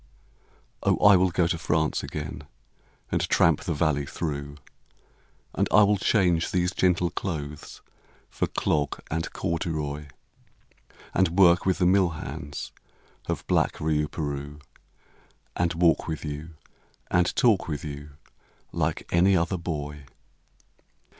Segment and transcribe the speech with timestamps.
[0.81, 2.45] Oh I will go to France again,
[3.11, 4.57] and tramp the valley through,
[5.53, 7.83] And I will change these gentle clothes
[8.27, 10.07] for clog and corduroy,
[11.13, 12.71] And work with the mill hands
[13.27, 14.59] of black Riouperoux,
[15.55, 16.55] And walk with you,
[17.11, 18.13] and talk with you,
[18.73, 20.05] like any other boy.